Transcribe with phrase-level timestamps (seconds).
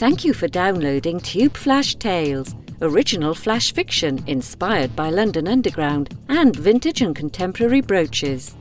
[0.00, 6.56] Thank you for downloading Tube Flash Tales, original flash fiction inspired by London Underground and
[6.56, 8.56] vintage and contemporary brooches.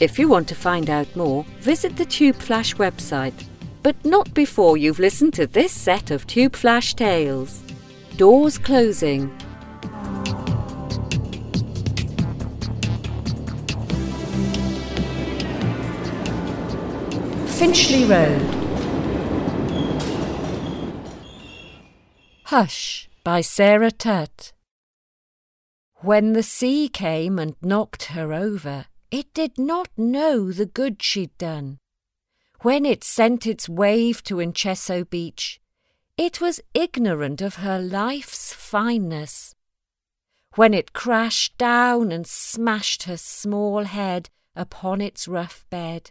[0.00, 3.34] If you want to find out more, visit the Tube Flash website,
[3.82, 7.64] but not before you've listened to this set of Tube Flash Tales.
[8.16, 9.36] Doors closing.
[17.48, 18.55] Finchley Road.
[22.58, 24.54] Hush by Sarah Tutt.
[25.96, 31.36] When the sea came and knocked her over, it did not know the good she'd
[31.36, 31.80] done.
[32.62, 35.60] When it sent its wave to Inchesso Beach,
[36.16, 39.54] it was ignorant of her life's fineness.
[40.54, 46.10] When it crashed down and smashed her small head upon its rough bed,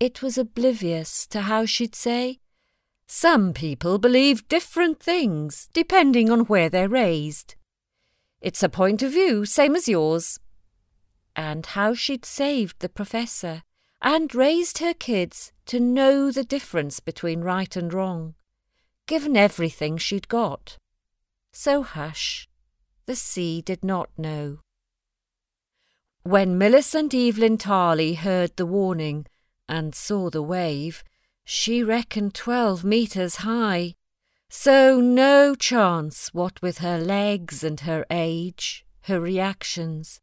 [0.00, 2.40] it was oblivious to how she'd say,
[3.10, 7.54] Some people believe different things, depending on where they're raised.
[8.42, 10.38] It's a point of view, same as yours.
[11.34, 13.62] And how she'd saved the professor
[14.02, 18.34] and raised her kids to know the difference between right and wrong,
[19.06, 20.76] given everything she'd got.
[21.50, 22.46] So hush,
[23.06, 24.58] the sea did not know.
[26.24, 29.24] When Millicent Evelyn Tarley heard the warning,
[29.66, 31.02] and saw the wave,
[31.50, 33.94] she reckoned twelve metres high.
[34.50, 40.20] So no chance, what with her legs and her age, her reactions.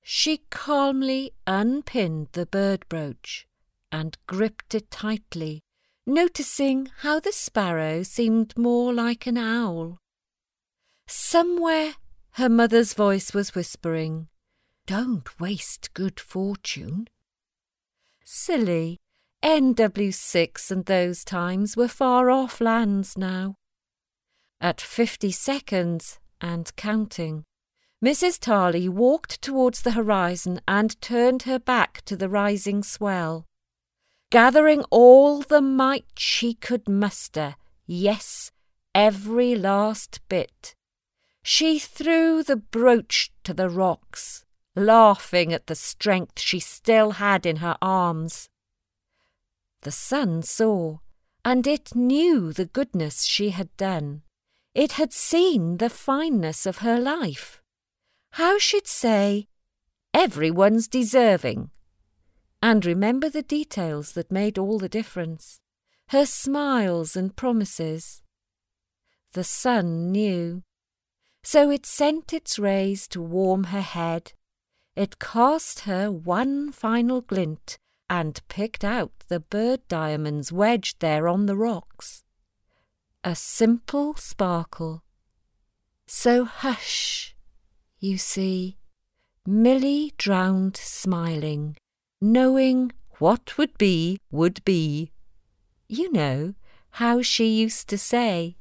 [0.00, 3.48] She calmly unpinned the bird brooch
[3.90, 5.64] and gripped it tightly,
[6.06, 9.98] noticing how the sparrow seemed more like an owl.
[11.08, 11.94] Somewhere
[12.34, 14.28] her mother's voice was whispering,
[14.86, 17.08] Don't waste good fortune.
[18.22, 19.01] Silly.
[19.44, 23.56] NW6 and those times were far off lands now.
[24.60, 27.44] At fifty seconds, and counting,
[28.04, 28.38] Mrs.
[28.38, 33.46] Tarley walked towards the horizon and turned her back to the rising swell.
[34.30, 38.50] Gathering all the might she could muster, yes,
[38.94, 40.74] every last bit,
[41.42, 44.44] she threw the brooch to the rocks
[44.74, 48.48] laughing at the strength she still had in her arms.
[49.82, 50.98] The sun saw,
[51.44, 54.22] and it knew the goodness she had done.
[54.74, 57.60] It had seen the fineness of her life.
[58.32, 59.48] How she'd say,
[60.14, 61.70] Everyone's deserving.
[62.62, 65.58] And remember the details that made all the difference
[66.08, 68.22] her smiles and promises.
[69.32, 70.62] The sun knew.
[71.42, 74.32] So it sent its rays to warm her head
[74.94, 77.78] it cast her one final glint
[78.12, 82.22] and picked out the bird diamonds wedged there on the rocks.
[83.24, 85.02] A simple sparkle.
[86.06, 87.34] So hush,
[88.00, 88.76] you see,
[89.46, 91.74] Milly drowned smiling,
[92.20, 95.10] knowing what would be would be.
[95.88, 96.52] You know
[96.90, 98.58] how she used to say.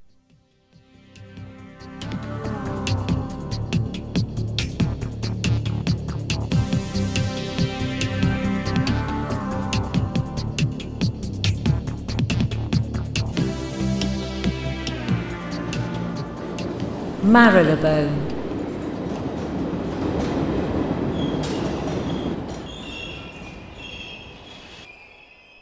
[17.31, 18.28] Marylebone.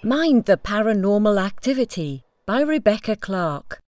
[0.02, 3.84] Mind the Paranormal Activity by Rebecca Clark.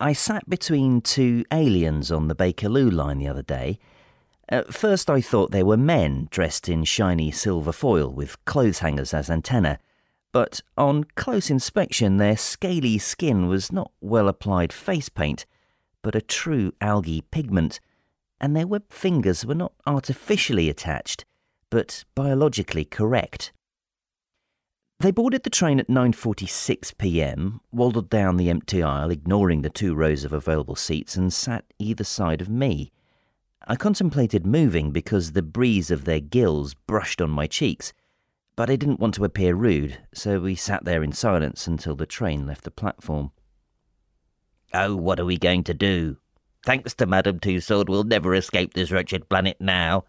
[0.00, 3.78] I sat between two aliens on the Bakerloo line the other day.
[4.48, 9.14] At first, I thought they were men dressed in shiny silver foil with clothes hangers
[9.14, 9.78] as antennae,
[10.32, 15.46] but on close inspection, their scaly skin was not well applied face paint
[16.02, 17.80] but a true algae pigment,
[18.40, 21.24] and their webbed fingers were not artificially attached,
[21.70, 23.52] but biologically correct.
[25.00, 29.94] They boarded the train at 9:46 p.m., waddled down the empty aisle, ignoring the two
[29.94, 32.92] rows of available seats, and sat either side of me.
[33.66, 37.92] I contemplated moving because the breeze of their gills brushed on my cheeks,
[38.56, 42.04] but I didn't want to appear rude, so we sat there in silence until the
[42.04, 43.32] train left the platform.
[44.72, 46.16] Oh, what are we going to do?
[46.64, 50.04] Thanks to Madame Tussaud, we'll never escape this wretched planet now.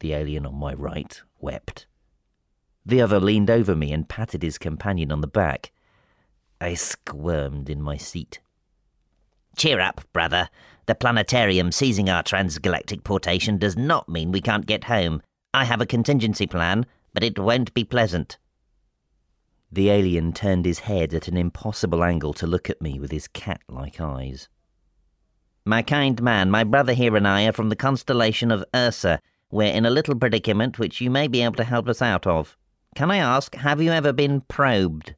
[0.00, 1.86] The alien on my right wept.
[2.86, 5.72] The other leaned over me and patted his companion on the back.
[6.60, 8.40] I squirmed in my seat.
[9.56, 10.48] Cheer up, brother.
[10.86, 15.22] The planetarium seizing our transgalactic portation does not mean we can't get home.
[15.52, 18.38] I have a contingency plan, but it won't be pleasant.
[19.74, 23.26] The alien turned his head at an impossible angle to look at me with his
[23.26, 24.48] cat like eyes.
[25.64, 29.20] My kind man, my brother here and I are from the constellation of Ursa.
[29.50, 32.56] We're in a little predicament which you may be able to help us out of.
[32.94, 35.16] Can I ask, have you ever been probed?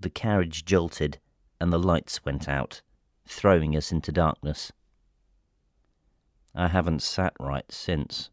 [0.00, 1.20] The carriage jolted,
[1.60, 2.82] and the lights went out,
[3.24, 4.72] throwing us into darkness.
[6.56, 8.30] I haven't sat right since.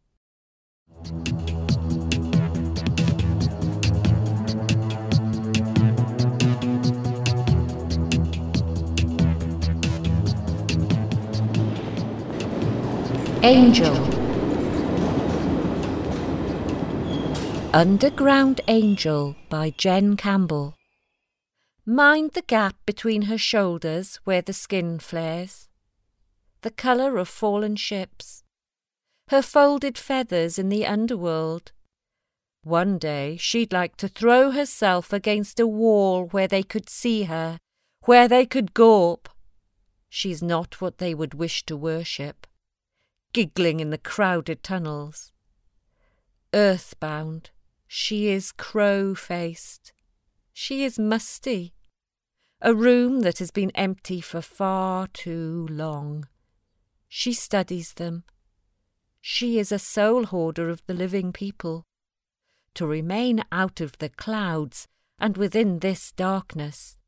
[13.42, 13.96] Angel
[17.72, 20.76] Underground Angel by Jen Campbell
[21.86, 25.70] Mind the gap between her shoulders where the skin flares.
[26.60, 28.44] The colour of fallen ships.
[29.28, 31.72] Her folded feathers in the underworld.
[32.62, 37.56] One day she'd like to throw herself against a wall where they could see her,
[38.04, 39.30] where they could gawp.
[40.10, 42.46] She's not what they would wish to worship
[43.32, 45.32] giggling in the crowded tunnels.
[46.52, 47.50] Earthbound,
[47.86, 49.92] she is crow faced.
[50.52, 51.74] She is musty.
[52.60, 56.28] A room that has been empty for far too long.
[57.08, 58.24] She studies them.
[59.20, 61.84] She is a soul hoarder of the living people.
[62.74, 64.86] To remain out of the clouds
[65.18, 66.98] and within this darkness,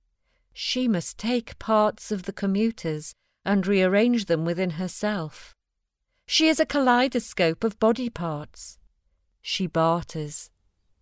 [0.52, 3.14] she must take parts of the commuters
[3.44, 5.54] and rearrange them within herself.
[6.26, 8.78] She is a kaleidoscope of body parts.
[9.40, 10.50] She barters.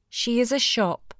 [0.09, 1.15] She is a shop.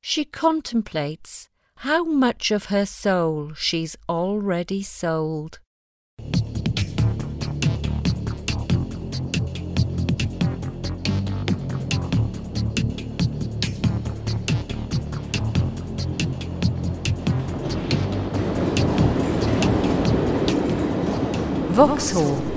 [0.00, 5.60] She contemplates how much of her soul she's already sold.
[21.70, 22.51] Vauxhall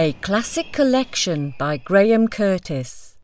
[0.00, 3.18] a classic collection by Graham Curtis.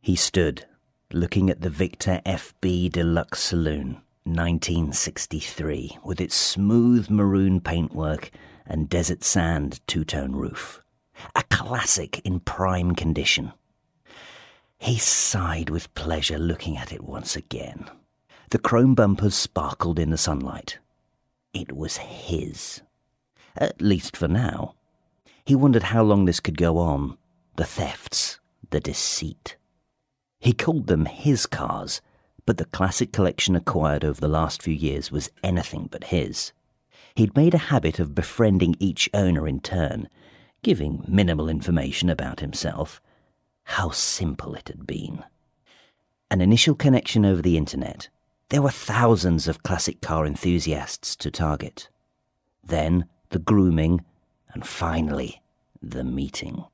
[0.00, 0.66] He stood,
[1.12, 8.32] looking at the Victor FB Deluxe Saloon, 1963, with its smooth maroon paintwork
[8.66, 10.82] and desert sand two tone roof.
[11.36, 13.52] A classic in prime condition.
[14.78, 17.88] He sighed with pleasure looking at it once again.
[18.50, 20.78] The chrome bumpers sparkled in the sunlight.
[21.52, 22.82] It was his.
[23.56, 24.74] At least for now.
[25.44, 27.18] He wondered how long this could go on.
[27.56, 29.56] The thefts, the deceit.
[30.40, 32.00] He called them his cars,
[32.46, 36.52] but the classic collection acquired over the last few years was anything but his.
[37.14, 40.08] He'd made a habit of befriending each owner in turn,
[40.62, 43.00] giving minimal information about himself.
[43.64, 45.24] How simple it had been.
[46.30, 48.08] An initial connection over the internet.
[48.48, 51.88] There were thousands of classic car enthusiasts to target.
[52.62, 54.04] Then the grooming
[54.54, 55.42] and finally,
[55.82, 56.64] the meeting.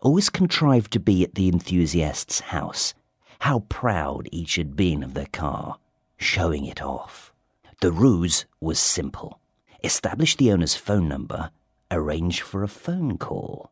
[0.00, 2.94] Always contrived to be at the enthusiast's house.
[3.40, 5.78] How proud each had been of their car,
[6.16, 7.32] showing it off.
[7.80, 9.40] The ruse was simple.
[9.84, 11.50] Establish the owner's phone number,
[11.90, 13.70] arrange for a phone call.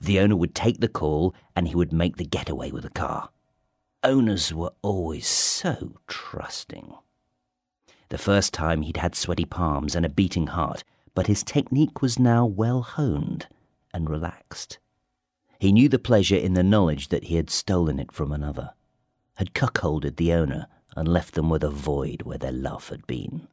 [0.00, 3.28] The owner would take the call and he would make the getaway with the car.
[4.02, 6.94] Owners were always so trusting.
[8.08, 10.82] The first time he'd had sweaty palms and a beating heart,
[11.14, 13.46] but his technique was now well honed
[13.92, 14.78] and relaxed.
[15.58, 18.74] He knew the pleasure in the knowledge that he had stolen it from another,
[19.36, 20.66] had cuckolded the owner
[20.96, 23.48] and left them with a void where their love had been.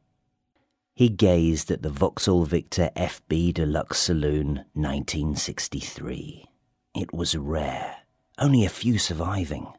[0.94, 6.46] He gazed at the Vauxhall Victor FB Deluxe Saloon 1963.
[6.94, 7.98] It was rare,
[8.38, 9.72] only a few surviving.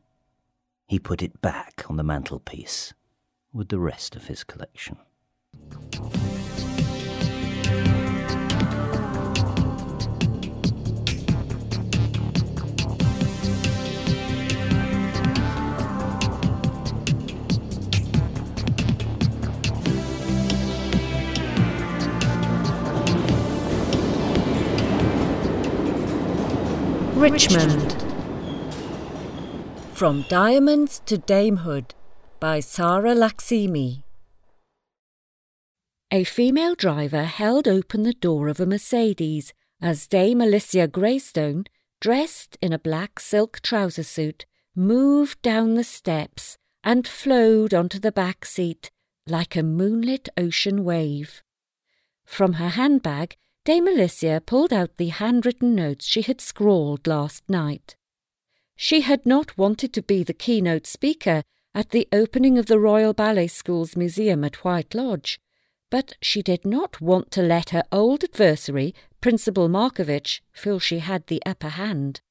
[0.88, 2.94] He put it back on the mantelpiece
[3.54, 4.98] with the rest of his collection.
[27.22, 28.04] Richmond
[29.94, 31.92] From Diamonds to Damehood
[32.40, 34.02] by Sarah Laximi.
[36.10, 41.66] A female driver held open the door of a Mercedes as Dame Alicia Greystone,
[42.00, 48.12] dressed in a black silk trouser suit, moved down the steps and flowed onto the
[48.12, 48.90] back seat
[49.28, 51.44] like a moonlit ocean wave.
[52.26, 57.96] From her handbag, Dame Alicia pulled out the handwritten notes she had scrawled last night.
[58.76, 61.44] She had not wanted to be the keynote speaker
[61.76, 65.40] at the opening of the Royal Ballet School's museum at White Lodge,
[65.92, 71.28] but she did not want to let her old adversary, Principal Markovitch, feel she had
[71.28, 72.22] the upper hand.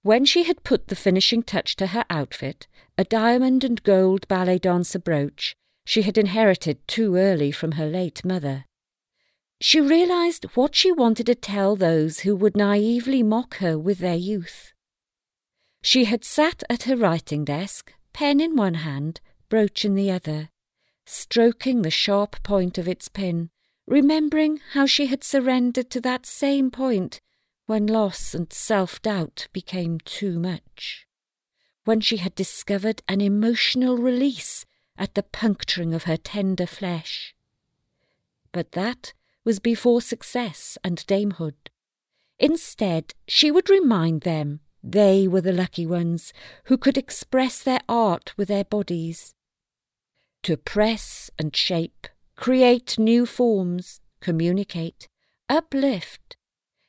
[0.00, 4.58] When she had put the finishing touch to her outfit, a diamond and gold ballet
[4.58, 8.64] dancer brooch she had inherited too early from her late mother,
[9.64, 14.16] she realized what she wanted to tell those who would naively mock her with their
[14.16, 14.72] youth.
[15.82, 20.48] She had sat at her writing desk, pen in one hand, brooch in the other,
[21.06, 23.50] stroking the sharp point of its pin,
[23.86, 27.20] remembering how she had surrendered to that same point
[27.66, 31.06] when loss and self doubt became too much,
[31.84, 34.66] when she had discovered an emotional release
[34.98, 37.32] at the puncturing of her tender flesh.
[38.50, 39.12] But that
[39.44, 41.54] was before success and damehood.
[42.38, 46.32] Instead, she would remind them they were the lucky ones
[46.64, 49.34] who could express their art with their bodies.
[50.44, 55.08] To press and shape, create new forms, communicate,
[55.48, 56.36] uplift.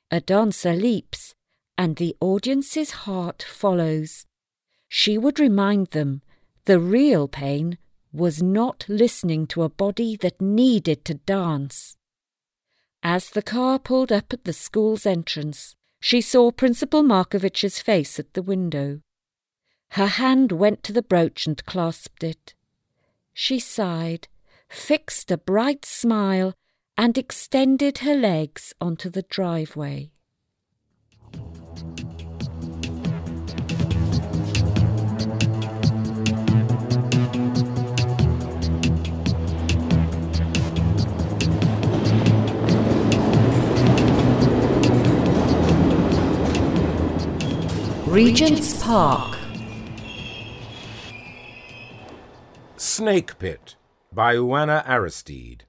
[0.10, 1.36] A dancer leaps,
[1.78, 4.26] and the audience's heart follows.
[4.88, 6.22] She would remind them
[6.66, 7.78] the real pain
[8.12, 11.98] was not listening to a body that needed to dance.
[13.06, 18.34] As the car pulled up at the school's entrance, she saw Principal Markovich's face at
[18.34, 19.02] the window.
[19.90, 22.54] Her hand went to the brooch and clasped it.
[23.34, 24.30] She sighed,
[24.70, 26.54] fixed a bright smile,
[26.98, 30.12] and extended her legs onto the driveway.
[48.14, 49.40] Regent's Park.
[52.78, 53.76] Snake Pit
[54.12, 55.64] by Oana Aristide.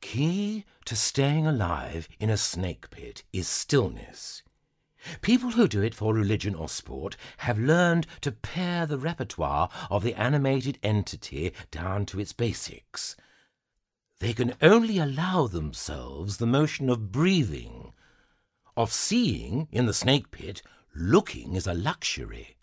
[0.00, 4.44] Key to staying alive in a snake pit is stillness.
[5.20, 10.04] People who do it for religion or sport have learned to pare the repertoire of
[10.04, 13.16] the animated entity down to its basics.
[14.20, 17.94] They can only allow themselves the motion of breathing
[18.76, 20.62] of seeing in the snake pit,
[20.94, 22.56] looking is a luxury.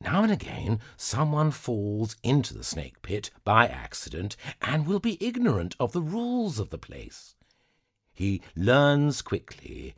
[0.00, 5.74] Now and again, someone falls into the snake pit by accident and will be ignorant
[5.80, 7.34] of the rules of the place.
[8.12, 9.94] He learns quickly.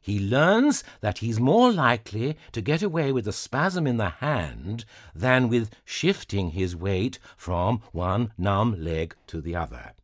[0.00, 4.84] He learns that he's more likely to get away with a spasm in the hand
[5.14, 9.94] than with shifting his weight from one numb leg to the other.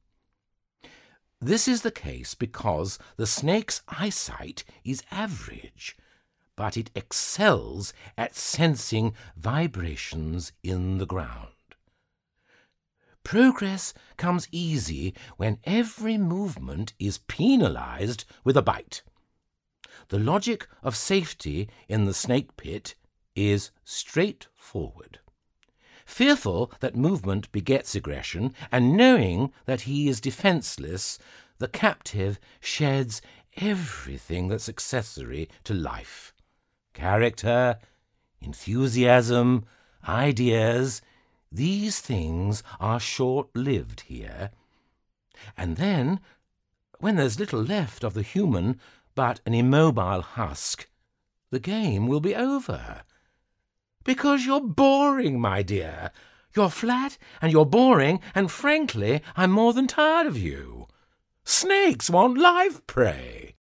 [1.45, 5.97] This is the case because the snake's eyesight is average,
[6.55, 11.49] but it excels at sensing vibrations in the ground.
[13.25, 19.03] Progress comes easy when every movement is penalized with a bite.
[20.11, 22.95] The logic of safety in the snake pit
[23.35, 25.19] is straightforward.
[26.13, 31.19] Fearful that movement begets aggression, and knowing that he is defenceless,
[31.57, 33.23] the captive sheds
[33.57, 36.35] everything that's accessory to life
[36.93, 37.79] character,
[38.43, 39.65] enthusiasm,
[40.07, 41.01] ideas.
[41.51, 44.51] These things are short lived here.
[45.57, 46.21] And then,
[46.99, 48.79] when there's little left of the human
[49.15, 50.87] but an immobile husk,
[51.49, 53.03] the game will be over.
[54.05, 56.11] Because you're boring, my dear.
[56.55, 60.87] You're flat and you're boring, and frankly, I'm more than tired of you.
[61.45, 63.55] Snakes want live prey.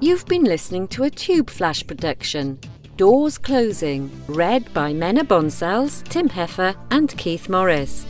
[0.00, 2.58] You've been listening to a Tube Flash production.
[2.96, 8.06] Doors Closing, read by Mena Bonsels, Tim Heffer, and Keith Morris.